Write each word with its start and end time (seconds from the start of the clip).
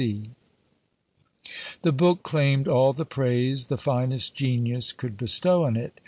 W.C. 0.01 0.31
The 1.83 1.91
book 1.91 2.23
claimed 2.23 2.67
all 2.67 2.91
the 2.91 3.05
praise 3.05 3.67
the 3.67 3.77
finest 3.77 4.33
genius 4.33 4.93
could 4.93 5.15
bestow 5.15 5.65
on 5.65 5.77
it. 5.77 5.99